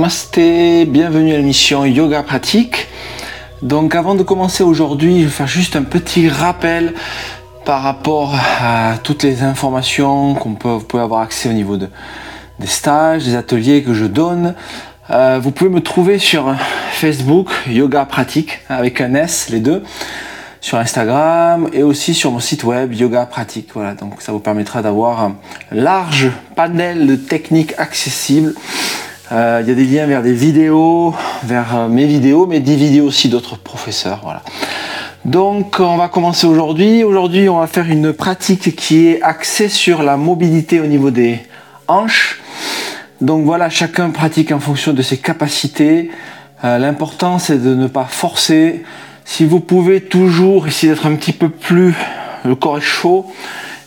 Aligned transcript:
Bienvenue 0.00 1.34
à 1.34 1.36
l'émission 1.36 1.84
Yoga 1.84 2.22
Pratique. 2.22 2.88
Donc 3.60 3.94
avant 3.94 4.14
de 4.14 4.22
commencer 4.22 4.62
aujourd'hui, 4.62 5.20
je 5.20 5.24
vais 5.24 5.30
faire 5.30 5.46
juste 5.46 5.76
un 5.76 5.82
petit 5.82 6.26
rappel 6.30 6.94
par 7.66 7.82
rapport 7.82 8.34
à 8.62 8.94
toutes 9.02 9.24
les 9.24 9.42
informations 9.42 10.34
qu'on 10.36 10.54
peut, 10.54 10.70
vous 10.70 10.84
pouvez 10.84 11.02
avoir 11.02 11.20
accès 11.20 11.50
au 11.50 11.52
niveau 11.52 11.76
de, 11.76 11.90
des 12.58 12.66
stages, 12.66 13.26
des 13.26 13.34
ateliers 13.34 13.82
que 13.82 13.92
je 13.92 14.06
donne. 14.06 14.54
Euh, 15.10 15.38
vous 15.42 15.50
pouvez 15.50 15.68
me 15.68 15.82
trouver 15.82 16.18
sur 16.18 16.56
Facebook, 16.92 17.50
Yoga 17.68 18.06
Pratique, 18.06 18.60
avec 18.70 19.02
un 19.02 19.14
S, 19.14 19.50
les 19.50 19.60
deux, 19.60 19.82
sur 20.62 20.78
Instagram 20.78 21.68
et 21.74 21.82
aussi 21.82 22.14
sur 22.14 22.30
mon 22.30 22.40
site 22.40 22.64
web 22.64 22.94
Yoga 22.94 23.26
Pratique. 23.26 23.68
Voilà, 23.74 23.92
donc 23.92 24.22
ça 24.22 24.32
vous 24.32 24.40
permettra 24.40 24.80
d'avoir 24.80 25.22
un 25.22 25.36
large 25.70 26.30
panel 26.56 27.06
de 27.06 27.16
techniques 27.16 27.74
accessibles 27.76 28.54
euh, 29.32 29.60
il 29.62 29.68
y 29.68 29.72
a 29.72 29.74
des 29.74 29.84
liens 29.84 30.06
vers 30.06 30.22
des 30.22 30.32
vidéos, 30.32 31.14
vers 31.44 31.76
euh, 31.76 31.88
mes 31.88 32.06
vidéos, 32.06 32.46
mais 32.46 32.58
des 32.58 32.74
vidéos 32.74 33.06
aussi 33.06 33.28
d'autres 33.28 33.56
professeurs. 33.56 34.20
Voilà. 34.24 34.42
Donc 35.24 35.76
on 35.78 35.96
va 35.96 36.08
commencer 36.08 36.46
aujourd'hui. 36.46 37.04
Aujourd'hui 37.04 37.48
on 37.48 37.60
va 37.60 37.68
faire 37.68 37.88
une 37.88 38.12
pratique 38.12 38.74
qui 38.74 39.06
est 39.06 39.22
axée 39.22 39.68
sur 39.68 40.02
la 40.02 40.16
mobilité 40.16 40.80
au 40.80 40.86
niveau 40.86 41.10
des 41.10 41.38
hanches. 41.86 42.40
Donc 43.20 43.44
voilà, 43.44 43.70
chacun 43.70 44.10
pratique 44.10 44.50
en 44.50 44.58
fonction 44.58 44.92
de 44.94 45.02
ses 45.02 45.18
capacités. 45.18 46.10
Euh, 46.64 46.78
l'important 46.78 47.38
c'est 47.38 47.62
de 47.62 47.74
ne 47.74 47.86
pas 47.86 48.06
forcer. 48.06 48.82
Si 49.24 49.44
vous 49.44 49.60
pouvez 49.60 50.00
toujours 50.00 50.66
essayer 50.66 50.92
d'être 50.92 51.06
un 51.06 51.14
petit 51.14 51.32
peu 51.32 51.50
plus, 51.50 51.94
le 52.44 52.56
corps 52.56 52.78
est 52.78 52.80
chaud, 52.80 53.30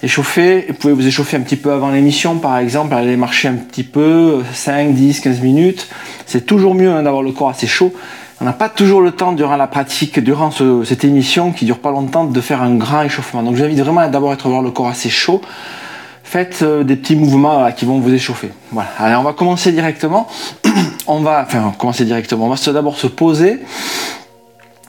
échauffer. 0.03 0.65
Vous 0.67 0.73
pouvez 0.75 0.93
vous 0.93 1.07
échauffer 1.07 1.37
un 1.37 1.41
petit 1.41 1.55
peu 1.55 1.71
avant 1.71 1.89
l'émission, 1.89 2.37
par 2.37 2.57
exemple, 2.57 2.93
aller 2.93 3.17
marcher 3.17 3.47
un 3.47 3.55
petit 3.55 3.83
peu, 3.83 4.43
5, 4.53 4.93
10, 4.93 5.21
15 5.21 5.41
minutes. 5.41 5.87
C'est 6.25 6.45
toujours 6.45 6.75
mieux 6.75 6.91
hein, 6.91 7.03
d'avoir 7.03 7.23
le 7.23 7.31
corps 7.31 7.49
assez 7.49 7.67
chaud. 7.67 7.93
On 8.41 8.45
n'a 8.45 8.53
pas 8.53 8.67
toujours 8.67 9.01
le 9.01 9.11
temps 9.11 9.31
durant 9.31 9.55
la 9.55 9.67
pratique, 9.67 10.19
durant 10.19 10.51
cette 10.83 11.05
émission 11.05 11.51
qui 11.51 11.65
dure 11.65 11.79
pas 11.79 11.91
longtemps, 11.91 12.25
de 12.25 12.41
faire 12.41 12.61
un 12.61 12.75
grand 12.75 13.03
échauffement. 13.03 13.41
Donc 13.41 13.55
j'invite 13.55 13.79
vraiment 13.79 14.01
à 14.01 14.09
d'abord 14.09 14.33
être 14.33 14.47
avoir 14.47 14.61
le 14.61 14.71
corps 14.71 14.89
assez 14.89 15.09
chaud. 15.09 15.41
Faites 16.25 16.61
euh, 16.61 16.83
des 16.83 16.95
petits 16.95 17.15
mouvements 17.15 17.71
qui 17.71 17.85
vont 17.85 17.99
vous 17.99 18.13
échauffer. 18.13 18.49
Voilà. 18.71 18.89
Allez, 18.97 19.15
on 19.15 19.23
va 19.23 19.33
commencer 19.33 19.71
directement. 19.71 20.27
on 21.07 21.19
va, 21.19 21.45
enfin, 21.45 21.73
commencer 21.77 22.05
directement. 22.05 22.47
On 22.47 22.49
va 22.53 22.73
d'abord 22.73 22.97
se 22.97 23.07
poser. 23.07 23.59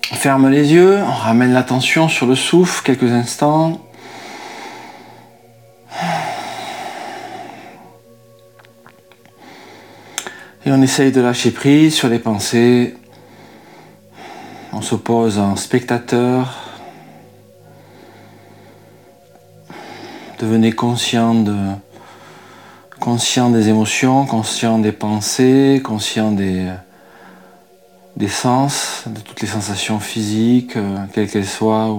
ferme 0.03 0.48
les 0.48 0.73
yeux, 0.73 0.98
on 1.07 1.12
ramène 1.12 1.53
l'attention 1.53 2.09
sur 2.09 2.27
le 2.27 2.35
souffle 2.35 2.83
quelques 2.83 3.12
instants. 3.12 3.79
Et 10.67 10.73
on 10.73 10.81
essaye 10.81 11.12
de 11.12 11.20
lâcher 11.20 11.51
prise 11.51 11.95
sur 11.95 12.09
les 12.09 12.19
pensées. 12.19 12.97
On 14.73 14.81
se 14.81 14.95
pose 14.95 15.39
en 15.39 15.57
spectateur. 15.57 16.57
Devenez 20.39 20.73
conscient, 20.73 21.35
de, 21.35 21.55
conscient 22.98 23.51
des 23.51 23.69
émotions, 23.69 24.25
conscient 24.25 24.79
des 24.79 24.92
pensées, 24.92 25.83
conscient 25.85 26.33
des, 26.33 26.73
des 28.17 28.29
sens, 28.29 29.05
de 29.07 29.20
toutes 29.20 29.42
les 29.42 29.48
sensations 29.48 30.01
physiques, 30.01 30.79
euh, 30.79 30.97
quelles 31.12 31.29
qu'elles 31.29 31.47
soient. 31.47 31.95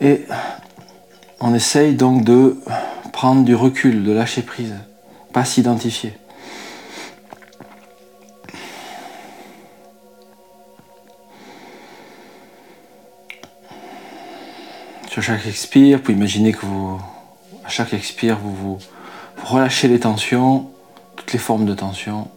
Et 0.00 0.26
on 1.38 1.54
essaye 1.54 1.94
donc 1.94 2.24
de 2.24 2.58
prendre 3.12 3.44
du 3.44 3.54
recul, 3.54 4.02
de 4.02 4.10
lâcher 4.10 4.42
prise, 4.42 4.74
pas 5.32 5.44
s'identifier. 5.44 6.12
Chaque 15.20 15.46
expire, 15.46 15.98
vous 15.98 16.02
pouvez 16.02 16.16
imaginer 16.18 16.52
que 16.52 16.66
vous, 16.66 17.00
à 17.64 17.68
chaque 17.68 17.94
expire, 17.94 18.36
vous, 18.36 18.52
vous, 18.52 18.78
relâchez 19.44 19.86
les 19.86 20.00
tensions, 20.00 20.70
toutes 21.14 21.32
les 21.32 21.38
formes 21.38 21.66
de 21.66 21.72
tension. 21.72 22.28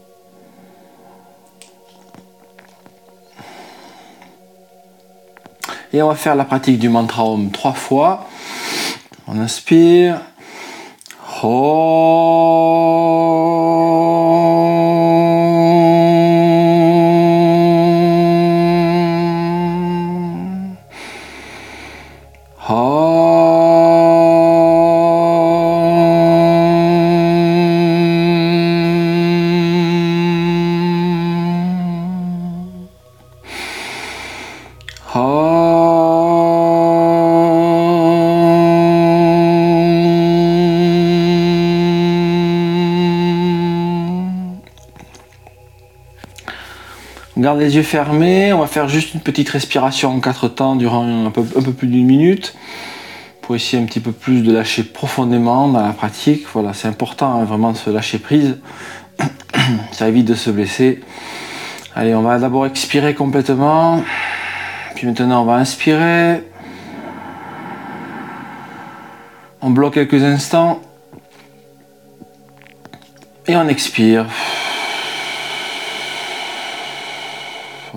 Et 5.91 6.03
on 6.03 6.07
va 6.07 6.15
faire 6.15 6.35
la 6.35 6.45
pratique 6.45 6.77
du 6.77 6.88
mantra 6.88 7.25
Om 7.25 7.49
trois 7.49 7.73
fois. 7.73 8.27
On 9.27 9.39
inspire. 9.39 10.21
Garde 47.41 47.59
les 47.59 47.75
yeux 47.75 47.83
fermés, 47.83 48.51
on 48.53 48.59
va 48.59 48.67
faire 48.67 48.87
juste 48.87 49.13
une 49.13 49.19
petite 49.19 49.49
respiration 49.49 50.15
en 50.15 50.19
quatre 50.19 50.47
temps 50.47 50.75
durant 50.75 51.25
un 51.25 51.29
peu, 51.29 51.43
plus 51.43 51.87
d'une 51.87 52.05
minute 52.05 52.55
pour 53.41 53.55
essayer 53.55 53.81
un 53.81 53.85
petit 53.85 53.99
peu 53.99 54.11
plus 54.11 54.41
de 54.41 54.51
lâcher 54.51 54.83
profondément 54.83 55.67
dans 55.67 55.85
la 55.85 55.93
pratique. 55.93 56.45
Voilà, 56.53 56.73
c'est 56.73 56.87
important 56.87 57.39
hein, 57.39 57.43
vraiment 57.43 57.71
de 57.71 57.77
se 57.77 57.89
lâcher 57.89 58.17
prise. 58.17 58.57
Ça 59.91 60.07
évite 60.07 60.25
de 60.25 60.35
se 60.35 60.49
blesser. 60.49 61.01
Allez, 61.95 62.13
on 62.13 62.21
va 62.21 62.39
d'abord 62.39 62.65
expirer 62.65 63.13
complètement. 63.13 64.03
Puis 64.95 65.07
maintenant, 65.07 65.43
on 65.43 65.45
va 65.45 65.55
inspirer. 65.55 66.43
On 69.61 69.69
bloque 69.69 69.93
quelques 69.93 70.23
instants. 70.23 70.81
Et 73.47 73.55
on 73.55 73.67
expire. 73.67 74.25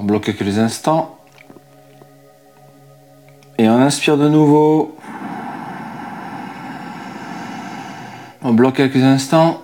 On 0.01 0.05
bloque 0.05 0.25
quelques 0.25 0.59
instants. 0.59 1.19
Et 3.59 3.69
on 3.69 3.75
inspire 3.75 4.17
de 4.17 4.31
nouveau. 4.31 4.97
On 8.41 8.55
bloque 8.55 8.77
quelques 8.77 8.97
instants. 8.97 9.61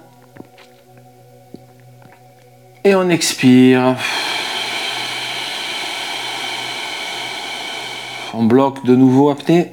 Et 2.85 2.95
on 2.95 3.09
expire. 3.09 3.97
On 8.35 8.45
bloque 8.45 8.85
de 8.85 8.95
nouveau 8.95 9.31
apnée. 9.31 9.73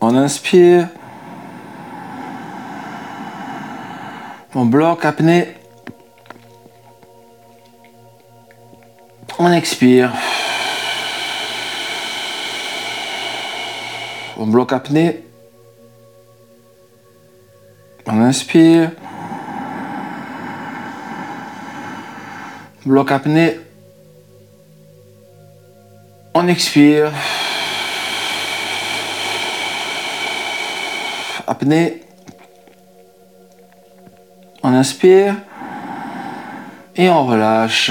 On 0.00 0.16
inspire. 0.16 0.88
On 4.54 4.64
bloque 4.64 5.04
apnée. 5.04 5.61
On 9.44 9.50
expire. 9.50 10.12
On 14.38 14.46
bloque 14.46 14.72
apnée. 14.72 15.24
On 18.06 18.22
inspire. 18.22 18.92
Bloc 22.86 23.10
apnée. 23.10 23.58
On 26.34 26.46
expire. 26.46 27.10
Apnée. 31.48 32.04
On 34.62 34.72
inspire. 34.72 35.34
Et 36.94 37.08
on 37.08 37.26
relâche. 37.26 37.90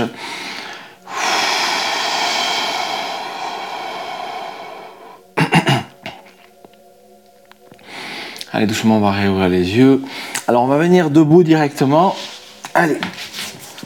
Doucement, 8.68 8.98
on 8.98 9.02
va 9.02 9.12
réouvrir 9.12 9.50
les 9.50 9.78
yeux. 9.78 10.02
Alors, 10.48 10.64
on 10.64 10.68
va 10.68 10.78
venir 10.78 11.10
debout 11.10 11.44
directement. 11.44 12.16
Allez, 12.74 12.98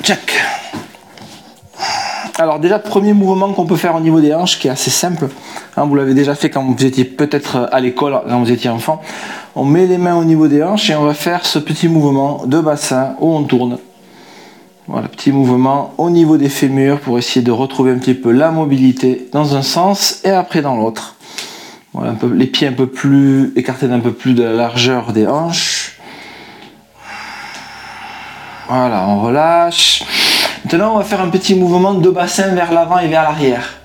check. 0.04 0.33
Alors 2.38 2.60
déjà, 2.60 2.80
premier 2.80 3.13
mouvement 3.13 3.54
qu'on 3.54 3.66
peut 3.66 3.77
faire 3.77 3.95
au 3.95 4.01
niveau 4.01 4.19
des 4.19 4.33
hanches, 4.33 4.60
qui 4.60 4.68
est 4.68 4.72
assez 4.72 4.92
simple. 4.92 5.30
Hein, 5.77 5.86
vous 5.86 5.95
l'avez 5.95 6.13
déjà 6.13 6.36
fait 6.36 6.50
quand 6.50 6.63
vous 6.63 6.86
étiez 6.86 7.06
peut-être 7.06 7.69
à 7.72 7.80
l'école, 7.80 8.19
quand 8.27 8.39
vous 8.39 8.51
étiez 8.51 8.69
enfant. 8.69 9.01
On 9.56 9.63
met 9.63 9.86
les 9.86 9.98
mains 9.98 10.18
au 10.18 10.25
niveau 10.25 10.50
des 10.50 10.62
hanches 10.62 10.89
et 10.89 10.95
on 10.95 11.04
va 11.04 11.13
faire 11.13 11.45
ce 11.45 11.60
petit 11.60 11.88
mouvement 11.88 12.44
de 12.45 12.60
bassin 12.60 13.16
où 13.21 13.33
on 13.33 13.44
tourne. 13.44 13.78
Voilà, 14.88 15.07
petit 15.07 15.31
mouvement 15.31 15.94
au 15.98 16.10
niveau 16.10 16.38
des 16.38 16.50
fémurs 16.50 17.00
pour 17.00 17.18
essayer 17.18 17.42
de 17.42 17.51
retrouver 17.51 17.92
un 17.92 17.98
petit 17.98 18.13
peu 18.13 18.31
la 18.31 18.51
mobilité 18.51 19.30
dans 19.31 19.56
un 19.56 19.62
sens 19.62 20.19
et 20.25 20.30
après 20.30 20.62
dans 20.62 20.75
l'autre. 20.75 21.14
Les 22.33 22.47
pieds 22.47 22.68
un 22.68 22.74
peu 22.74 22.88
plus 22.88 23.53
écartés 23.56 23.88
d'un 23.88 24.00
peu 24.00 24.12
plus 24.12 24.33
de 24.33 24.44
la 24.44 24.51
largeur 24.51 25.13
des 25.13 25.27
hanches. 25.27 25.97
Voilà, 28.68 29.06
on 29.07 29.21
relâche. 29.21 30.03
Maintenant, 30.65 30.95
on 30.95 30.97
va 30.97 31.03
faire 31.03 31.21
un 31.21 31.30
petit 31.30 31.56
mouvement 31.56 31.94
de 31.94 32.09
bassin 32.09 32.47
vers 32.56 32.71
l'avant 32.74 33.00
et 33.00 33.07
vers 33.07 33.24
l'arrière. 33.24 33.75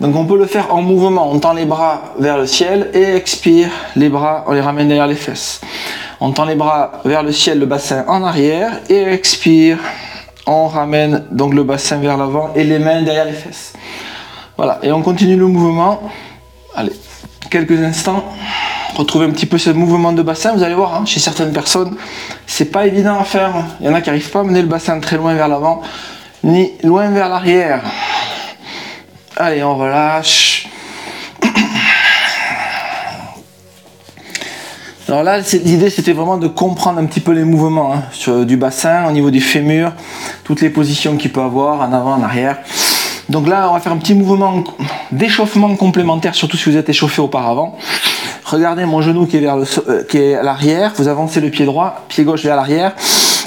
Donc 0.00 0.14
on 0.14 0.26
peut 0.26 0.36
le 0.36 0.46
faire 0.46 0.74
en 0.74 0.82
mouvement, 0.82 1.30
on 1.30 1.38
tend 1.38 1.54
les 1.54 1.64
bras 1.64 2.14
vers 2.18 2.36
le 2.36 2.46
ciel 2.46 2.90
et 2.92 3.14
expire, 3.14 3.70
les 3.94 4.10
bras, 4.10 4.44
on 4.46 4.52
les 4.52 4.60
ramène 4.60 4.88
derrière 4.88 5.06
les 5.06 5.14
fesses. 5.14 5.62
On 6.20 6.32
tend 6.32 6.44
les 6.44 6.54
bras 6.54 7.00
vers 7.06 7.22
le 7.22 7.32
ciel, 7.32 7.58
le 7.58 7.66
bassin 7.66 8.04
en 8.06 8.22
arrière 8.22 8.80
et 8.90 9.02
expire, 9.04 9.78
on 10.46 10.66
ramène 10.66 11.24
donc 11.30 11.54
le 11.54 11.64
bassin 11.64 11.96
vers 11.96 12.18
l'avant 12.18 12.52
et 12.54 12.64
les 12.64 12.78
mains 12.78 13.02
derrière 13.02 13.24
les 13.24 13.32
fesses. 13.32 13.72
Voilà, 14.58 14.78
et 14.82 14.92
on 14.92 15.00
continue 15.00 15.36
le 15.36 15.46
mouvement. 15.46 16.02
Allez, 16.74 16.92
quelques 17.50 17.80
instants. 17.80 18.24
Retrouvez 18.96 19.26
un 19.26 19.30
petit 19.30 19.46
peu 19.46 19.58
ce 19.58 19.70
mouvement 19.70 20.12
de 20.12 20.22
bassin. 20.22 20.54
Vous 20.54 20.62
allez 20.62 20.74
voir, 20.74 20.94
hein, 20.94 21.04
chez 21.04 21.20
certaines 21.20 21.52
personnes, 21.52 21.96
c'est 22.46 22.72
pas 22.72 22.86
évident 22.86 23.18
à 23.18 23.24
faire. 23.24 23.52
Il 23.80 23.86
y 23.86 23.88
en 23.88 23.94
a 23.94 24.00
qui 24.00 24.08
n'arrivent 24.08 24.30
pas 24.30 24.40
à 24.40 24.44
mener 24.44 24.62
le 24.62 24.68
bassin 24.68 24.98
très 25.00 25.16
loin 25.16 25.34
vers 25.34 25.48
l'avant, 25.48 25.82
ni 26.44 26.72
loin 26.82 27.10
vers 27.10 27.28
l'arrière. 27.28 27.82
Allez, 29.36 29.62
on 29.62 29.76
relâche. 29.76 30.68
Alors 35.08 35.22
là, 35.22 35.40
l'idée 35.40 35.90
c'était 35.90 36.14
vraiment 36.14 36.38
de 36.38 36.48
comprendre 36.48 36.98
un 36.98 37.04
petit 37.04 37.20
peu 37.20 37.32
les 37.32 37.44
mouvements 37.44 37.92
hein, 37.92 38.04
sur, 38.12 38.46
du 38.46 38.56
bassin, 38.56 39.06
au 39.06 39.12
niveau 39.12 39.30
du 39.30 39.42
fémur, 39.42 39.92
toutes 40.42 40.62
les 40.62 40.70
positions 40.70 41.18
qu'il 41.18 41.32
peut 41.32 41.42
avoir, 41.42 41.82
en 41.82 41.92
avant, 41.92 42.14
en 42.14 42.22
arrière. 42.22 42.56
Donc 43.28 43.46
là, 43.48 43.68
on 43.68 43.74
va 43.74 43.80
faire 43.80 43.92
un 43.92 43.98
petit 43.98 44.14
mouvement 44.14 44.64
d'échauffement 45.12 45.74
complémentaire, 45.76 46.34
surtout 46.34 46.56
si 46.56 46.70
vous 46.70 46.76
êtes 46.76 46.88
échauffé 46.88 47.20
auparavant. 47.20 47.76
Regardez 48.44 48.84
mon 48.84 49.02
genou 49.02 49.26
qui 49.26 49.36
est, 49.36 49.40
vers 49.40 49.56
euh, 49.56 50.04
qui 50.04 50.18
est 50.18 50.34
à 50.34 50.42
l'arrière, 50.42 50.92
vous 50.96 51.08
avancez 51.08 51.40
le 51.40 51.50
pied 51.50 51.64
droit, 51.64 52.04
pied 52.08 52.24
gauche 52.24 52.42
vers 52.42 52.56
l'arrière, 52.56 52.94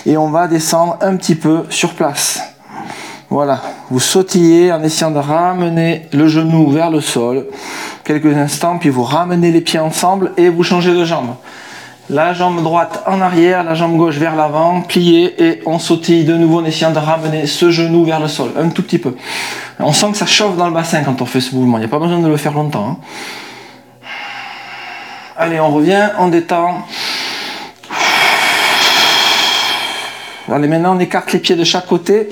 et 0.05 0.17
on 0.17 0.29
va 0.29 0.47
descendre 0.47 0.97
un 1.01 1.15
petit 1.15 1.35
peu 1.35 1.65
sur 1.69 1.93
place. 1.93 2.41
Voilà, 3.29 3.61
vous 3.91 3.99
sautillez 3.99 4.71
en 4.71 4.81
essayant 4.83 5.11
de 5.11 5.19
ramener 5.19 6.07
le 6.13 6.27
genou 6.27 6.71
vers 6.71 6.89
le 6.89 6.99
sol 6.99 7.45
quelques 8.03 8.35
instants, 8.35 8.79
puis 8.79 8.89
vous 8.89 9.03
ramenez 9.03 9.51
les 9.51 9.61
pieds 9.61 9.79
ensemble 9.79 10.31
et 10.35 10.49
vous 10.49 10.63
changez 10.63 10.93
de 10.93 11.05
jambe. 11.05 11.35
La 12.11 12.33
jambe 12.33 12.63
droite 12.63 13.03
en 13.05 13.21
arrière, 13.21 13.63
la 13.63 13.75
jambe 13.75 13.95
gauche 13.95 14.15
vers 14.15 14.35
l'avant, 14.35 14.81
pliée 14.81 15.35
et 15.43 15.61
on 15.67 15.77
sautille 15.77 16.23
de 16.23 16.33
nouveau 16.33 16.59
en 16.61 16.65
essayant 16.65 16.89
de 16.89 16.97
ramener 16.97 17.45
ce 17.45 17.69
genou 17.69 18.03
vers 18.03 18.19
le 18.19 18.27
sol, 18.27 18.49
un 18.57 18.69
tout 18.69 18.81
petit 18.81 18.97
peu. 18.97 19.15
On 19.79 19.93
sent 19.93 20.07
que 20.13 20.17
ça 20.17 20.25
chauffe 20.25 20.57
dans 20.57 20.65
le 20.65 20.73
bassin 20.73 21.03
quand 21.03 21.21
on 21.21 21.27
fait 21.27 21.39
ce 21.39 21.53
mouvement, 21.53 21.77
il 21.77 21.81
n'y 21.81 21.85
a 21.85 21.89
pas 21.89 21.99
besoin 21.99 22.17
de 22.17 22.27
le 22.27 22.37
faire 22.37 22.53
longtemps. 22.53 22.97
Hein. 24.03 24.07
Allez, 25.37 25.59
on 25.59 25.69
revient, 25.69 26.09
on 26.17 26.29
détend. 26.29 26.83
Allez, 30.51 30.67
maintenant 30.67 30.95
on 30.95 30.99
écarte 30.99 31.31
les 31.31 31.39
pieds 31.39 31.55
de 31.55 31.63
chaque 31.63 31.85
côté. 31.85 32.27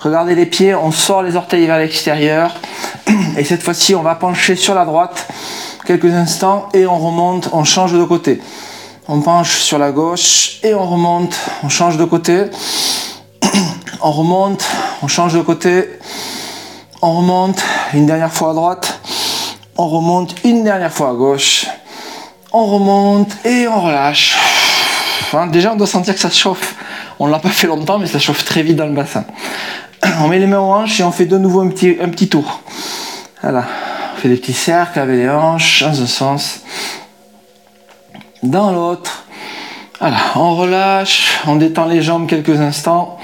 Regardez 0.00 0.34
les 0.34 0.46
pieds, 0.46 0.74
on 0.74 0.90
sort 0.90 1.22
les 1.22 1.36
orteils 1.36 1.66
vers 1.66 1.76
l'extérieur. 1.76 2.54
Et 3.36 3.44
cette 3.44 3.62
fois-ci, 3.62 3.94
on 3.94 4.02
va 4.02 4.14
pencher 4.14 4.56
sur 4.56 4.74
la 4.74 4.86
droite 4.86 5.28
quelques 5.84 6.14
instants 6.14 6.70
et 6.72 6.86
on 6.86 6.98
remonte, 6.98 7.50
on 7.52 7.64
change 7.64 7.92
de 7.92 8.04
côté. 8.04 8.40
On 9.14 9.20
penche 9.20 9.58
sur 9.58 9.76
la 9.76 9.92
gauche 9.92 10.58
et 10.62 10.72
on 10.72 10.88
remonte, 10.88 11.38
on 11.62 11.68
change 11.68 11.98
de 11.98 12.04
côté. 12.06 12.44
On 14.00 14.10
remonte, 14.10 14.64
on 15.02 15.06
change 15.06 15.34
de 15.34 15.42
côté. 15.42 15.86
On 17.02 17.18
remonte 17.18 17.62
une 17.92 18.06
dernière 18.06 18.32
fois 18.32 18.52
à 18.52 18.54
droite. 18.54 19.00
On 19.76 19.86
remonte 19.86 20.34
une 20.44 20.64
dernière 20.64 20.90
fois 20.90 21.10
à 21.10 21.12
gauche. 21.12 21.66
On 22.54 22.64
remonte 22.64 23.28
et 23.44 23.68
on 23.68 23.82
relâche. 23.82 24.34
déjà, 25.52 25.74
on 25.74 25.76
doit 25.76 25.86
sentir 25.86 26.14
que 26.14 26.20
ça 26.20 26.30
chauffe. 26.30 26.74
On 27.18 27.26
l'a 27.26 27.38
pas 27.38 27.50
fait 27.50 27.66
longtemps, 27.66 27.98
mais 27.98 28.06
ça 28.06 28.18
chauffe 28.18 28.46
très 28.46 28.62
vite 28.62 28.76
dans 28.76 28.86
le 28.86 28.94
bassin. 28.94 29.26
On 30.22 30.28
met 30.28 30.38
les 30.38 30.46
mains 30.46 30.60
aux 30.60 30.72
hanches 30.72 30.98
et 31.00 31.02
on 31.02 31.12
fait 31.12 31.26
de 31.26 31.36
nouveau 31.36 31.60
un 31.60 31.68
petit, 31.68 31.98
un 32.00 32.08
petit 32.08 32.28
tour. 32.28 32.62
Voilà. 33.42 33.66
On 34.16 34.20
fait 34.20 34.30
des 34.30 34.36
petits 34.36 34.54
cercles 34.54 35.00
avec 35.00 35.16
les 35.16 35.28
hanches 35.28 35.82
dans 35.82 36.00
un 36.00 36.06
sens, 36.06 36.60
dans 38.42 38.72
l'autre. 38.72 39.24
Voilà. 40.00 40.16
On 40.34 40.56
relâche, 40.56 41.40
on 41.46 41.56
détend 41.56 41.86
les 41.86 42.02
jambes 42.02 42.26
quelques 42.26 42.60
instants. 42.60 43.18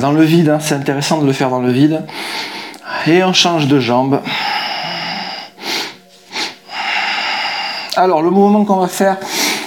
Dans 0.00 0.12
le 0.12 0.24
vide, 0.24 0.48
hein. 0.48 0.58
c'est 0.60 0.74
intéressant 0.74 1.20
de 1.20 1.26
le 1.26 1.32
faire 1.32 1.48
dans 1.48 1.60
le 1.60 1.70
vide. 1.70 2.04
Et 3.06 3.22
on 3.22 3.32
change 3.32 3.68
de 3.68 3.78
jambe. 3.78 4.20
Alors, 7.96 8.20
le 8.20 8.30
mouvement 8.30 8.64
qu'on 8.64 8.80
va 8.80 8.88
faire, 8.88 9.16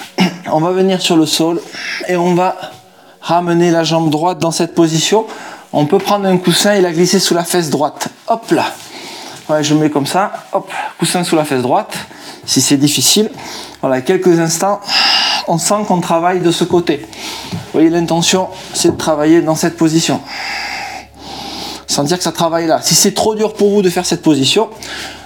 on 0.51 0.59
va 0.59 0.71
venir 0.71 1.01
sur 1.01 1.15
le 1.15 1.25
sol 1.25 1.61
et 2.07 2.17
on 2.17 2.35
va 2.35 2.57
ramener 3.21 3.71
la 3.71 3.83
jambe 3.83 4.09
droite 4.09 4.39
dans 4.39 4.51
cette 4.51 4.75
position. 4.75 5.25
On 5.71 5.85
peut 5.85 5.99
prendre 5.99 6.27
un 6.27 6.37
coussin 6.37 6.73
et 6.73 6.81
la 6.81 6.91
glisser 6.91 7.19
sous 7.19 7.33
la 7.33 7.43
fesse 7.43 7.69
droite. 7.69 8.09
Hop 8.27 8.51
là. 8.51 8.65
Je 9.61 9.73
mets 9.73 9.89
comme 9.89 10.05
ça. 10.05 10.31
Hop, 10.53 10.71
coussin 10.99 11.23
sous 11.23 11.35
la 11.35 11.43
fesse 11.43 11.61
droite. 11.61 11.93
Si 12.45 12.61
c'est 12.61 12.77
difficile. 12.77 13.29
Voilà, 13.81 14.01
quelques 14.01 14.39
instants. 14.39 14.79
On 15.47 15.57
sent 15.57 15.85
qu'on 15.87 15.99
travaille 15.99 16.39
de 16.39 16.51
ce 16.51 16.63
côté. 16.63 17.07
Vous 17.51 17.57
voyez, 17.73 17.89
l'intention, 17.89 18.49
c'est 18.73 18.91
de 18.91 18.97
travailler 18.97 19.41
dans 19.41 19.55
cette 19.55 19.77
position. 19.77 20.21
Sentir 21.87 22.17
que 22.17 22.23
ça 22.23 22.31
travaille 22.31 22.67
là. 22.67 22.79
Si 22.83 22.93
c'est 22.93 23.13
trop 23.13 23.33
dur 23.33 23.53
pour 23.53 23.71
vous 23.71 23.81
de 23.81 23.89
faire 23.89 24.05
cette 24.05 24.21
position, 24.21 24.69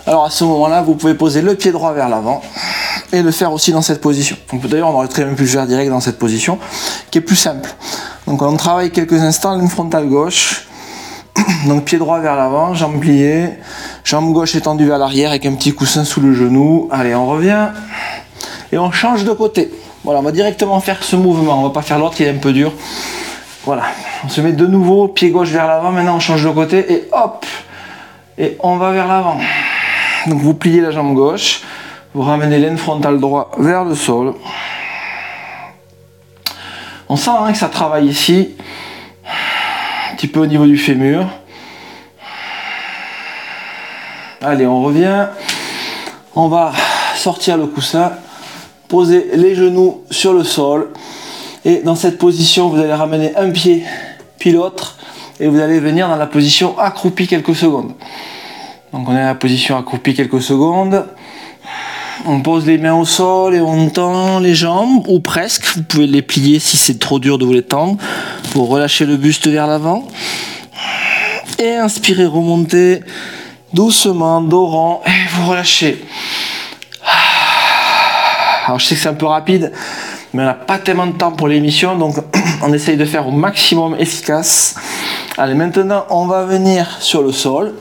alors 0.08 0.24
à 0.24 0.30
ce 0.30 0.46
moment-là, 0.46 0.82
vous 0.82 0.96
pouvez 0.96 1.14
poser 1.14 1.42
le 1.42 1.56
pied 1.56 1.74
droit 1.74 1.92
vers 1.92 2.08
l'avant 2.08 2.42
et 3.12 3.22
le 3.22 3.32
faire 3.32 3.52
aussi 3.52 3.74
dans 3.74 3.82
cette 3.82 4.00
position. 4.00 4.38
D'ailleurs, 4.54 4.90
on 4.90 4.96
aurait 4.96 5.10
très 5.10 5.26
bien 5.26 5.34
pu 5.34 5.44
le 5.44 5.50
faire 5.50 5.68
direct 5.68 5.90
dans 5.90 6.00
cette 6.00 6.18
position, 6.18 6.58
qui 7.12 7.18
est 7.18 7.22
plus 7.22 7.36
simple. 7.36 7.70
Donc 8.26 8.42
on 8.42 8.56
travaille 8.56 8.92
quelques 8.92 9.22
instants 9.22 9.60
une 9.60 9.70
frontale 9.70 10.08
gauche. 10.08 10.66
Donc 11.68 11.86
pied 11.86 11.98
droit 11.98 12.20
vers 12.20 12.36
l'avant, 12.36 12.74
jambe 12.74 13.00
pliée, 13.00 13.50
jambe 14.04 14.34
gauche 14.34 14.56
étendue 14.56 14.86
vers 14.86 14.98
l'arrière 14.98 15.30
avec 15.30 15.46
un 15.46 15.54
petit 15.54 15.74
coussin 15.74 16.04
sous 16.04 16.22
le 16.22 16.34
genou. 16.34 16.88
Allez, 16.92 17.16
on 17.16 17.28
revient 17.28 17.70
et 18.72 18.78
on 18.78 18.92
change 18.92 19.24
de 19.24 19.32
côté. 19.32 19.72
Voilà, 20.04 20.20
on 20.20 20.24
va 20.24 20.32
directement 20.32 20.80
faire 20.80 21.04
ce 21.04 21.16
mouvement. 21.16 21.60
On 21.60 21.64
va 21.64 21.70
pas 21.70 21.82
faire 21.82 22.00
l'autre 22.00 22.16
qui 22.16 22.24
est 22.24 22.30
un 22.30 22.38
peu 22.38 22.52
dur. 22.52 22.74
Voilà, 23.66 23.84
on 24.26 24.30
se 24.30 24.42
met 24.42 24.52
de 24.52 24.68
nouveau 24.68 25.08
pied 25.08 25.30
gauche 25.30 25.50
vers 25.50 25.68
l'avant. 25.68 25.92
Maintenant, 25.92 26.18
on 26.18 26.20
change 26.20 26.44
de 26.44 26.50
côté 26.50 26.92
et 26.92 27.08
hop, 27.14 27.46
et 28.38 28.58
on 28.60 28.76
va 28.76 28.92
vers 28.92 29.08
l'avant. 29.08 29.38
Donc 30.28 30.40
vous 30.40 30.54
pliez 30.54 30.82
la 30.82 30.92
jambe 30.92 31.14
gauche, 31.14 31.62
vous 32.14 32.22
ramenez 32.24 32.60
l'aine 32.60 32.78
frontale 32.78 33.20
droit 33.20 33.52
vers 33.58 33.86
le 33.86 33.96
sol. 33.96 34.34
On 37.08 37.16
sent 37.16 37.32
hein, 37.32 37.52
que 37.52 37.58
ça 37.58 37.70
travaille 37.70 38.08
ici, 38.08 38.56
petit 40.24 40.32
peu 40.32 40.40
au 40.40 40.46
niveau 40.46 40.66
du 40.66 40.78
fémur. 40.78 41.28
Allez, 44.42 44.66
on 44.66 44.82
revient. 44.82 45.28
On 46.34 46.48
va 46.48 46.72
sortir 47.18 47.58
le 47.58 47.66
coussin, 47.66 48.14
poser 48.88 49.32
les 49.34 49.54
genoux 49.54 50.04
sur 50.10 50.34
le 50.34 50.46
sol. 50.46 50.92
Et 51.66 51.82
dans 51.82 51.96
cette 51.96 52.18
position, 52.18 52.70
vous 52.70 52.80
allez 52.80 52.94
ramener 52.94 53.36
un 53.36 53.50
pied 53.50 53.84
puis 54.40 54.54
l'autre. 54.54 54.98
Et 55.42 55.50
vous 55.50 55.60
allez 55.60 55.82
venir 55.82 56.08
dans 56.08 56.16
la 56.16 56.28
position 56.28 56.80
accroupie 56.80 57.28
quelques 57.28 57.56
secondes. 57.56 57.92
Donc 58.94 59.10
on 59.10 59.16
est 59.18 59.20
à 59.20 59.26
la 59.26 59.36
position 59.36 59.78
accroupie 59.78 60.14
quelques 60.14 60.42
secondes. 60.42 61.06
On 62.26 62.40
pose 62.40 62.66
les 62.66 62.78
mains 62.78 62.96
au 62.96 63.04
sol 63.04 63.56
et 63.56 63.60
on 63.60 63.90
tend 63.90 64.40
les 64.40 64.56
jambes, 64.56 65.06
ou 65.10 65.20
presque. 65.20 65.66
Vous 65.76 65.84
pouvez 65.84 66.08
les 66.08 66.22
plier 66.22 66.60
si 66.60 66.78
c'est 66.78 66.98
trop 66.98 67.20
dur 67.20 67.38
de 67.38 67.44
vous 67.44 67.52
les 67.52 67.64
tendre, 67.64 67.98
pour 68.54 68.70
relâcher 68.70 69.06
le 69.06 69.18
buste 69.18 69.48
vers 69.48 69.68
l'avant. 69.68 70.08
Et 71.60 71.76
inspirez, 71.76 72.26
remontez 72.26 73.02
doucement, 73.74 74.42
dos 74.42 75.02
et 75.06 75.30
vous 75.32 75.50
relâchez. 75.50 76.06
Alors 78.66 78.80
je 78.80 78.86
sais 78.86 78.96
que 78.96 79.02
c'est 79.02 79.10
un 79.10 79.16
peu 79.16 79.26
rapide, 79.26 79.74
mais 80.34 80.44
on 80.44 80.46
n'a 80.46 80.54
pas 80.54 80.78
tellement 80.78 81.08
de 81.08 81.18
temps 81.18 81.32
pour 81.32 81.48
l'émission, 81.48 81.98
donc 81.98 82.16
on 82.62 82.72
essaye 82.72 82.96
de 82.96 83.06
faire 83.06 83.28
au 83.28 83.32
maximum 83.32 83.96
efficace. 84.00 84.76
Allez, 85.38 85.56
maintenant 85.56 86.06
on 86.12 86.28
va 86.28 86.46
venir 86.46 86.98
sur 87.02 87.24
le 87.24 87.32
sol 87.32 87.74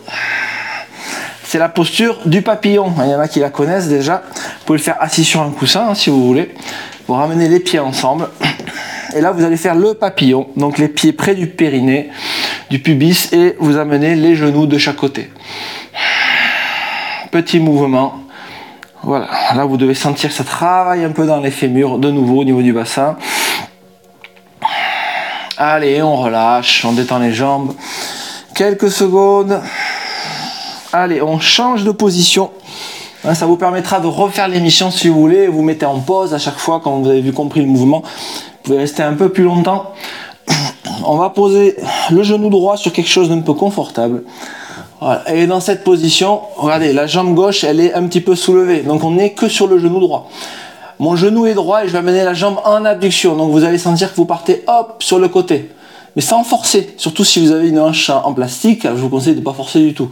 c'est 1.52 1.58
la 1.58 1.68
posture 1.68 2.16
du 2.24 2.40
papillon. 2.40 2.94
Il 3.04 3.10
y 3.10 3.14
en 3.14 3.20
a 3.20 3.28
qui 3.28 3.38
la 3.38 3.50
connaissent 3.50 3.88
déjà. 3.88 4.22
Vous 4.34 4.64
pouvez 4.64 4.78
le 4.78 4.82
faire 4.82 4.96
assis 5.00 5.22
sur 5.22 5.42
un 5.42 5.50
coussin 5.50 5.88
hein, 5.90 5.94
si 5.94 6.08
vous 6.08 6.26
voulez. 6.26 6.54
Vous 7.06 7.12
ramenez 7.12 7.46
les 7.46 7.60
pieds 7.60 7.78
ensemble. 7.78 8.30
Et 9.14 9.20
là, 9.20 9.32
vous 9.32 9.44
allez 9.44 9.56
faire 9.56 9.74
le 9.74 9.94
papillon. 9.94 10.48
Donc 10.56 10.78
les 10.78 10.88
pieds 10.88 11.12
près 11.12 11.34
du 11.34 11.46
périnée. 11.46 12.10
du 12.70 12.78
pubis 12.78 13.32
et 13.32 13.54
vous 13.58 13.76
amenez 13.76 14.14
les 14.14 14.34
genoux 14.34 14.66
de 14.66 14.78
chaque 14.78 14.96
côté. 14.96 15.30
Petit 17.30 17.60
mouvement. 17.60 18.14
Voilà, 19.02 19.28
là 19.54 19.64
vous 19.64 19.76
devez 19.76 19.94
sentir 19.94 20.30
que 20.30 20.34
ça 20.34 20.44
travaille 20.44 21.04
un 21.04 21.10
peu 21.10 21.26
dans 21.26 21.40
les 21.40 21.50
fémurs, 21.50 21.98
de 21.98 22.10
nouveau 22.10 22.42
au 22.42 22.44
niveau 22.44 22.62
du 22.62 22.72
bassin. 22.72 23.16
Allez, 25.58 26.00
on 26.02 26.16
relâche, 26.16 26.84
on 26.84 26.92
détend 26.92 27.18
les 27.18 27.32
jambes. 27.32 27.74
Quelques 28.54 28.90
secondes. 28.90 29.60
Allez, 30.92 31.20
on 31.20 31.40
change 31.40 31.84
de 31.84 31.90
position. 31.90 32.50
Hein, 33.24 33.34
ça 33.34 33.46
vous 33.46 33.56
permettra 33.56 34.00
de 34.00 34.06
refaire 34.06 34.48
l'émission 34.48 34.90
si 34.90 35.08
vous 35.08 35.20
voulez. 35.20 35.46
Vous 35.48 35.62
mettez 35.62 35.86
en 35.86 35.98
pause 35.98 36.32
à 36.32 36.38
chaque 36.38 36.58
fois 36.58 36.80
quand 36.82 36.98
vous 36.98 37.08
avez 37.10 37.20
vu 37.20 37.32
compris 37.32 37.60
le 37.60 37.66
mouvement. 37.66 38.02
Vous 38.62 38.68
pouvez 38.68 38.78
rester 38.78 39.02
un 39.02 39.14
peu 39.14 39.28
plus 39.28 39.42
longtemps. 39.42 39.92
On 41.04 41.16
va 41.16 41.30
poser 41.30 41.76
le 42.12 42.22
genou 42.22 42.48
droit 42.48 42.76
sur 42.76 42.92
quelque 42.92 43.08
chose 43.08 43.28
d'un 43.28 43.40
peu 43.40 43.54
confortable. 43.54 44.22
Et 45.32 45.48
dans 45.48 45.58
cette 45.58 45.82
position, 45.82 46.42
regardez, 46.56 46.92
la 46.92 47.08
jambe 47.08 47.34
gauche, 47.34 47.64
elle 47.64 47.80
est 47.80 47.92
un 47.92 48.06
petit 48.06 48.20
peu 48.20 48.36
soulevée. 48.36 48.82
Donc 48.82 49.02
on 49.02 49.10
n'est 49.10 49.32
que 49.32 49.48
sur 49.48 49.66
le 49.66 49.80
genou 49.80 49.98
droit. 49.98 50.30
Mon 51.00 51.16
genou 51.16 51.46
est 51.46 51.54
droit 51.54 51.82
et 51.82 51.88
je 51.88 51.92
vais 51.92 51.98
amener 51.98 52.22
la 52.22 52.34
jambe 52.34 52.58
en 52.64 52.84
abduction. 52.84 53.34
Donc 53.34 53.50
vous 53.50 53.64
allez 53.64 53.78
sentir 53.78 54.12
que 54.12 54.16
vous 54.16 54.26
partez 54.26 54.62
hop 54.68 55.02
sur 55.02 55.18
le 55.18 55.26
côté. 55.26 55.70
Mais 56.14 56.22
sans 56.22 56.44
forcer. 56.44 56.94
Surtout 56.98 57.24
si 57.24 57.44
vous 57.44 57.50
avez 57.50 57.68
une 57.68 57.80
hanche 57.80 58.10
en 58.10 58.32
plastique, 58.32 58.84
je 58.84 58.90
vous 58.90 59.08
conseille 59.08 59.34
de 59.34 59.40
ne 59.40 59.44
pas 59.44 59.54
forcer 59.54 59.80
du 59.80 59.92
tout. 59.92 60.10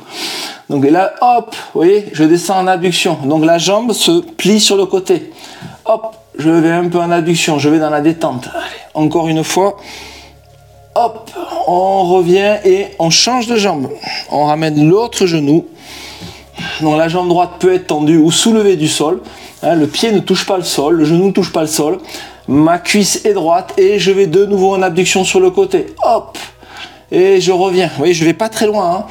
Donc 0.69 0.85
là, 0.85 1.13
hop, 1.21 1.55
vous 1.75 1.83
voyez, 1.83 2.09
je 2.13 2.25
descends 2.25 2.59
en 2.59 2.67
abduction. 2.67 3.19
Donc 3.25 3.45
la 3.45 3.59
jambe 3.59 3.93
se 3.93 4.21
plie 4.21 4.59
sur 4.59 4.77
le 4.77 4.87
côté. 4.87 5.31
Hop, 5.85 6.17
je 6.41 6.51
vais 6.51 6.71
un 6.71 6.89
peu 6.89 6.99
en 6.99 7.11
abduction, 7.11 7.59
je 7.59 7.69
vais 7.69 7.79
dans 7.79 7.91
la 7.91 8.01
détente. 8.01 8.49
Encore 8.95 9.29
une 9.29 9.45
fois. 9.45 9.77
Hop, 10.95 11.31
on 11.69 12.05
revient 12.05 12.57
et 12.65 12.89
on 12.99 13.11
change 13.11 13.47
de 13.47 13.57
jambe. 13.57 13.89
On 14.31 14.47
ramène 14.47 14.89
l'autre 14.89 15.27
genou. 15.27 15.67
Donc 16.81 16.99
la 16.99 17.09
jambe 17.09 17.29
droite 17.29 17.53
peut 17.59 17.75
être 17.75 17.87
tendue 17.87 18.17
ou 18.17 18.31
soulevée 18.31 18.77
du 18.77 18.89
sol. 18.89 19.21
Hein, 19.63 19.75
le 19.75 19.87
pied 19.87 20.11
ne 20.11 20.19
touche 20.19 20.47
pas 20.47 20.57
le 20.57 20.65
sol, 20.65 20.97
le 20.97 21.05
genou 21.05 21.27
ne 21.27 21.33
touche 21.33 21.53
pas 21.53 21.61
le 21.61 21.67
sol. 21.67 21.99
Ma 22.49 22.79
cuisse 22.79 23.25
est 23.25 23.35
droite 23.35 23.75
et 23.77 23.99
je 23.99 24.11
vais 24.11 24.27
de 24.27 24.45
nouveau 24.45 24.75
en 24.75 24.83
abduction 24.83 25.25
sur 25.25 25.39
le 25.39 25.51
côté. 25.51 25.95
Hop 26.03 26.39
Et 27.13 27.41
je 27.41 27.53
reviens. 27.53 27.87
Vous 27.87 27.99
voyez, 27.99 28.15
je 28.15 28.25
vais 28.25 28.35
pas 28.35 28.49
très 28.49 28.67
loin. 28.67 28.97
Hein. 28.97 29.05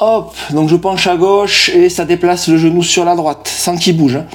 Hop 0.00 0.34
Donc 0.50 0.68
je 0.68 0.76
penche 0.76 1.06
à 1.06 1.16
gauche 1.16 1.70
et 1.70 1.88
ça 1.88 2.04
déplace 2.04 2.48
le 2.48 2.58
genou 2.58 2.82
sur 2.82 3.04
la 3.04 3.14
droite 3.14 3.48
sans 3.48 3.76
qu'il 3.76 3.96
bouge. 3.96 4.16
Hein. 4.16 4.26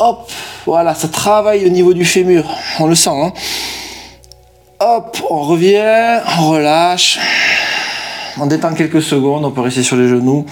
Hop 0.00 0.30
Voilà, 0.64 0.94
ça 0.94 1.08
travaille 1.08 1.66
au 1.66 1.68
niveau 1.68 1.92
du 1.92 2.06
fémur. 2.06 2.44
On 2.78 2.86
le 2.86 2.94
sent. 2.94 3.34
Hop, 4.80 5.18
on 5.28 5.42
revient, 5.42 6.20
on 6.38 6.48
relâche. 6.48 7.18
On 8.40 8.46
détend 8.46 8.72
quelques 8.72 9.02
secondes, 9.02 9.44
on 9.44 9.50
peut 9.50 9.60
rester 9.60 9.82
sur 9.82 9.96
les 9.96 10.08
genoux. 10.08 10.46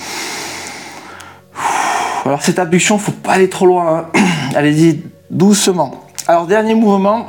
Alors 2.27 2.43
cette 2.43 2.59
abduction, 2.59 2.99
faut 2.99 3.13
pas 3.13 3.33
aller 3.33 3.49
trop 3.49 3.65
loin. 3.65 4.07
Hein. 4.15 4.21
Allez-y 4.55 5.01
doucement. 5.31 5.95
Alors 6.27 6.47
dernier 6.47 6.75
mouvement, 6.75 7.27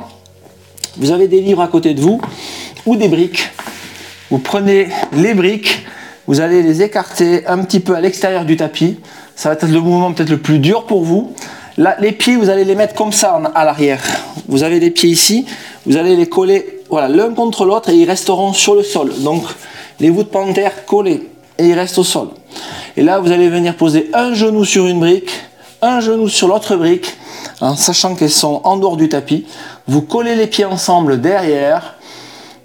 vous 0.98 1.12
avez 1.12 1.26
des 1.26 1.40
livres 1.40 1.62
à 1.62 1.68
côté 1.68 1.94
de 1.94 2.02
vous 2.02 2.20
ou 2.84 2.96
des 2.96 3.08
briques. 3.08 3.48
Vous 4.30 4.38
prenez 4.38 4.88
les 5.12 5.32
briques, 5.32 5.86
vous 6.26 6.40
allez 6.40 6.62
les 6.62 6.82
écarter 6.82 7.46
un 7.46 7.64
petit 7.64 7.80
peu 7.80 7.94
à 7.94 8.02
l'extérieur 8.02 8.44
du 8.44 8.58
tapis. 8.58 9.00
Ça 9.36 9.48
va 9.48 9.54
être 9.54 9.66
le 9.66 9.80
mouvement 9.80 10.12
peut-être 10.12 10.28
le 10.28 10.38
plus 10.38 10.58
dur 10.58 10.84
pour 10.84 11.02
vous. 11.02 11.34
Là, 11.80 11.96
les 11.98 12.12
pieds, 12.12 12.36
vous 12.36 12.50
allez 12.50 12.64
les 12.64 12.74
mettre 12.74 12.94
comme 12.94 13.10
ça 13.10 13.40
à 13.54 13.64
l'arrière. 13.64 14.02
Vous 14.48 14.64
avez 14.64 14.78
les 14.80 14.90
pieds 14.90 15.08
ici, 15.08 15.46
vous 15.86 15.96
allez 15.96 16.14
les 16.14 16.28
coller 16.28 16.82
voilà, 16.90 17.08
l'un 17.08 17.32
contre 17.32 17.64
l'autre 17.64 17.88
et 17.88 17.94
ils 17.94 18.04
resteront 18.04 18.52
sur 18.52 18.74
le 18.74 18.82
sol. 18.82 19.10
Donc 19.20 19.44
les 19.98 20.10
voûtes 20.10 20.30
panthères 20.30 20.84
collées 20.84 21.30
et 21.56 21.68
ils 21.68 21.72
restent 21.72 21.96
au 21.96 22.04
sol. 22.04 22.28
Et 22.98 23.02
là, 23.02 23.18
vous 23.18 23.32
allez 23.32 23.48
venir 23.48 23.78
poser 23.78 24.10
un 24.12 24.34
genou 24.34 24.66
sur 24.66 24.86
une 24.88 25.00
brique, 25.00 25.30
un 25.80 26.00
genou 26.00 26.28
sur 26.28 26.48
l'autre 26.48 26.76
brique, 26.76 27.16
en 27.62 27.74
sachant 27.76 28.14
qu'elles 28.14 28.28
sont 28.28 28.60
en 28.64 28.76
dehors 28.76 28.98
du 28.98 29.08
tapis. 29.08 29.46
Vous 29.88 30.02
collez 30.02 30.34
les 30.34 30.48
pieds 30.48 30.66
ensemble 30.66 31.18
derrière. 31.18 31.94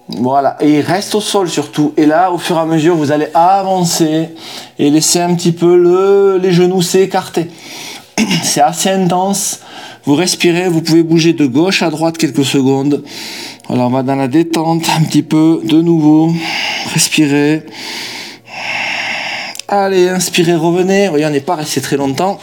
Voilà, 0.09 0.57
et 0.59 0.79
ils 0.79 0.81
restent 0.81 1.15
au 1.15 1.21
sol 1.21 1.49
surtout. 1.49 1.93
Et 1.95 2.05
là, 2.05 2.33
au 2.33 2.37
fur 2.37 2.57
et 2.57 2.59
à 2.59 2.65
mesure, 2.65 2.95
vous 2.97 3.13
allez 3.13 3.29
avancer 3.33 4.35
et 4.77 4.89
laisser 4.89 5.21
un 5.21 5.33
petit 5.35 5.53
peu 5.53 5.77
le, 5.77 6.37
les 6.37 6.51
genoux 6.51 6.81
s'écarter. 6.81 7.49
C'est 8.43 8.61
assez 8.61 8.89
intense. 8.89 9.59
Vous 10.05 10.15
respirez, 10.15 10.69
vous 10.69 10.81
pouvez 10.81 11.03
bouger 11.03 11.33
de 11.33 11.45
gauche 11.45 11.81
à 11.81 11.89
droite 11.89 12.17
quelques 12.17 12.45
secondes. 12.45 13.03
Voilà, 13.67 13.87
on 13.87 13.89
va 13.89 14.03
dans 14.03 14.15
la 14.15 14.27
détente 14.27 14.83
un 14.95 15.03
petit 15.03 15.23
peu 15.23 15.61
de 15.63 15.81
nouveau. 15.81 16.31
Respirez. 16.93 17.63
Allez, 19.67 20.09
inspirez, 20.09 20.55
revenez. 20.55 21.09
Voyez, 21.09 21.25
on 21.25 21.31
n'est 21.31 21.39
pas 21.39 21.55
resté 21.55 21.81
très 21.81 21.97
longtemps. 21.97 22.39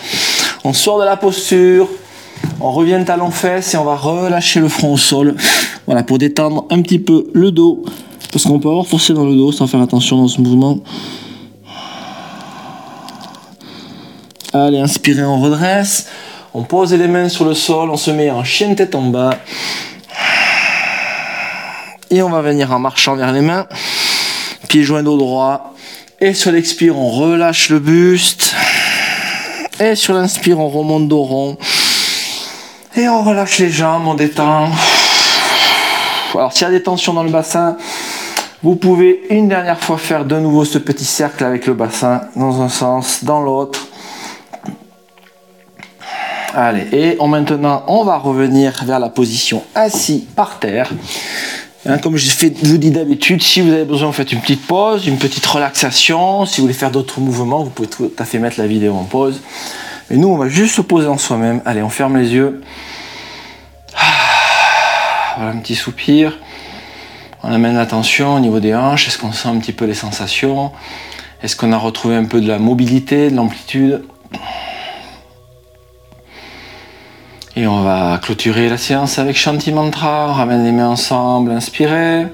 On 0.65 0.73
sort 0.73 0.99
de 0.99 1.05
la 1.05 1.17
posture. 1.17 1.89
On 2.61 2.73
revient 2.73 3.03
talon 3.07 3.31
fesse 3.31 3.75
et 3.75 3.77
on 3.77 3.85
va 3.85 3.97
relâcher 3.97 4.61
le 4.61 4.69
front 4.69 4.95
au 4.95 4.97
sol. 4.97 5.37
Voilà, 5.87 6.03
pour 6.03 6.19
détendre 6.19 6.67
un 6.71 6.83
petit 6.83 6.99
peu 6.99 7.29
le 7.33 7.53
dos. 7.53 7.85
Parce 8.33 8.45
qu'on 8.45 8.59
peut 8.59 8.69
avoir 8.69 8.87
forcé 8.87 9.15
dans 9.15 9.25
le 9.25 9.37
dos 9.37 9.53
sans 9.53 9.67
faire 9.67 9.81
attention 9.81 10.17
dans 10.17 10.29
ce 10.29 10.41
mouvement. 10.41 10.79
Allez, 14.55 14.81
inspirez, 14.81 15.25
on 15.25 15.41
redresse. 15.41 16.09
On 16.53 16.63
pose 16.63 16.93
les 16.93 17.09
mains 17.09 17.31
sur 17.31 17.47
le 17.47 17.55
sol, 17.55 17.89
on 17.89 17.97
se 17.97 18.11
met 18.11 18.31
en 18.31 18.45
chien 18.45 18.75
tête 18.75 18.95
en 18.95 19.03
bas. 19.03 19.39
Et 22.11 22.23
on 22.23 22.29
va 22.29 22.43
venir 22.43 22.71
en 22.71 22.79
marchant 22.79 23.17
vers 23.17 23.33
les 23.33 23.41
mains. 23.41 23.67
Pieds 24.69 24.83
joints 24.83 25.03
dos 25.03 25.17
droit. 25.17 25.73
Et 26.21 26.35
sur 26.35 26.53
l'expire, 26.53 26.99
on 26.99 27.09
relâche 27.09 27.71
le 27.71 27.79
buste. 27.79 28.55
Et 29.81 29.95
sur 29.95 30.13
l'inspire, 30.13 30.59
on 30.59 30.69
remonte 30.69 31.09
dos 31.09 31.23
rond. 31.23 31.57
Et 32.95 33.09
on 33.09 33.23
relâche 33.23 33.59
les 33.59 33.71
jambes, 33.71 34.07
on 34.07 34.15
détend. 34.15 34.69
Alors 36.35 36.53
s'il 36.53 36.67
y 36.67 36.69
a 36.69 36.71
des 36.71 36.83
tensions 36.83 37.15
dans 37.15 37.25
le 37.25 37.31
bassin, 37.31 37.79
vous 38.63 38.77
pouvez 38.77 39.23
une 39.31 39.49
dernière 39.49 39.81
fois 39.81 39.97
faire 39.97 40.27
de 40.27 40.39
nouveau 40.39 40.67
ce 40.67 40.77
petit 40.77 41.07
cercle 41.07 41.43
avec 41.43 41.67
le 41.67 41.73
bassin 41.73 42.21
dans 42.37 42.61
un 42.61 42.69
sens, 42.69 43.25
dans 43.25 43.41
l'autre. 43.41 43.89
Allez, 46.55 46.87
et 46.93 47.27
maintenant, 47.27 47.83
on 47.87 48.05
va 48.05 48.19
revenir 48.19 48.85
vers 48.85 48.99
la 48.99 49.09
position 49.09 49.63
assis 49.75 50.27
par 50.37 50.59
terre. 50.59 50.91
Hein, 51.87 51.97
comme 51.99 52.17
je 52.17 52.31
vous 52.65 52.79
dis 52.79 52.91
d'habitude, 52.91 53.43
si 53.43 53.63
vous 53.63 53.73
avez 53.73 53.85
besoin, 53.85 54.09
vous 54.09 54.13
faites 54.13 54.33
une 54.33 54.41
petite 54.41 54.67
pause, 54.67 55.07
une 55.07 55.17
petite 55.17 55.47
relaxation. 55.47 56.45
Si 56.45 56.61
vous 56.61 56.65
voulez 56.65 56.75
faire 56.75 56.91
d'autres 56.91 57.21
mouvements, 57.21 57.65
vous 57.65 57.71
pouvez 57.71 57.89
tout 57.89 58.13
à 58.19 58.25
fait 58.27 58.39
mettre 58.39 58.61
la 58.61 58.67
vidéo 58.67 58.95
en 58.95 59.05
pause. 59.05 59.41
Mais 60.11 60.17
nous, 60.17 60.29
on 60.29 60.37
va 60.37 60.49
juste 60.49 60.75
se 60.75 60.83
poser 60.83 61.09
en 61.09 61.17
soi-même. 61.17 61.63
Allez, 61.65 61.83
on 61.83 61.89
ferme 61.89 62.19
les 62.19 62.35
yeux. 62.35 62.61
Ah, 63.97 64.03
voilà 65.39 65.53
un 65.53 65.59
petit 65.59 65.75
soupir. 65.75 66.39
On 67.43 67.51
amène 67.51 67.77
l'attention 67.77 68.37
au 68.37 68.41
niveau 68.41 68.61
des 68.61 68.75
hanches. 68.75 69.09
Est-ce 69.09 69.17
qu'on 69.17 69.33
sent 69.33 69.49
un 69.49 69.57
petit 69.57 69.73
peu 69.73 69.87
les 69.87 69.95
sensations? 69.95 70.71
Est-ce 71.43 71.57
qu'on 71.57 71.73
a 71.73 71.79
retrouvé 71.79 72.15
un 72.15 72.27
peu 72.27 72.43
de 72.43 72.47
la 72.47 72.59
mobilité, 72.59 73.31
de 73.31 73.37
l'amplitude? 73.37 74.05
Et 77.55 77.67
on 77.67 77.83
va 77.83 78.19
clôturer 78.23 78.71
la 78.71 78.79
séance 78.79 79.19
avec 79.19 79.37
Shanti 79.37 79.73
Mantra. 79.73 80.29
On 80.31 80.33
ramène 80.33 80.65
les 80.65 80.73
mains 80.73 80.89
ensemble, 80.89 81.51
inspirez. 81.51 82.29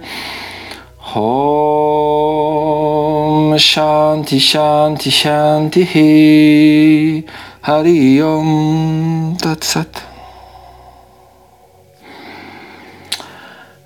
Om 1.17 2.39
Shanti 3.59 4.39
Shanti 4.39 5.11
Shanti 5.11 5.83
Hari 7.65 8.23
Om 8.23 9.35
Tat 9.43 9.57
Sat. 9.63 10.05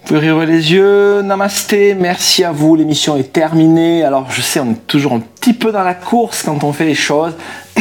Vous 0.05 0.21
pouvez 0.21 0.45
les 0.45 0.73
yeux, 0.73 1.23
namasté, 1.23 1.95
merci 1.95 2.45
à 2.45 2.53
vous, 2.53 2.77
l'émission 2.77 3.17
est 3.17 3.33
terminée. 3.33 4.05
Alors 4.05 4.31
je 4.31 4.43
sais, 4.43 4.61
on 4.61 4.73
est 4.73 4.87
toujours 4.87 5.15
un 5.15 5.21
petit 5.21 5.55
peu 5.55 5.73
dans 5.73 5.85
la 5.85 5.95
course 5.95 6.43
quand 6.43 6.63
on 6.63 6.75
fait 6.75 6.85
les 6.85 6.95
choses. 6.95 7.33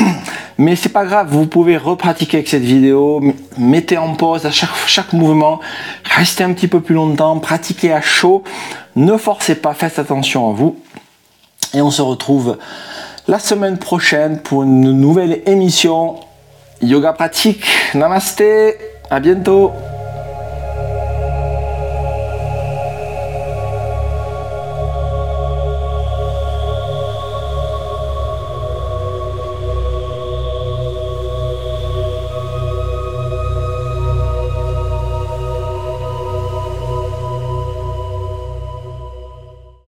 Mais 0.62 0.76
c'est 0.76 0.90
pas 0.90 1.06
grave, 1.06 1.30
vous 1.32 1.48
pouvez 1.48 1.76
repratiquer 1.76 2.38
avec 2.38 2.48
cette 2.48 2.62
vidéo, 2.62 3.20
mettez 3.58 3.98
en 3.98 4.14
pause 4.14 4.46
à 4.46 4.52
chaque, 4.52 4.70
chaque 4.86 5.12
mouvement, 5.12 5.60
restez 6.04 6.44
un 6.44 6.54
petit 6.54 6.68
peu 6.68 6.82
plus 6.82 6.94
longtemps, 6.94 7.40
pratiquez 7.40 7.92
à 7.92 8.00
chaud, 8.00 8.44
ne 8.96 9.18
forcez 9.18 9.56
pas, 9.56 9.74
faites 9.74 9.98
attention 9.98 10.52
à 10.52 10.54
vous. 10.54 10.78
Et 11.74 11.82
on 11.82 11.90
se 11.90 12.04
retrouve 12.04 12.60
la 13.28 13.40
semaine 13.40 13.80
prochaine 13.80 14.38
pour 14.38 14.62
une 14.62 14.92
nouvelle 14.92 15.42
émission 15.48 16.20
Yoga 16.84 17.14
pratique. 17.14 17.66
Namasté, 17.96 18.76
à 19.10 19.20
bientôt. 19.20 19.72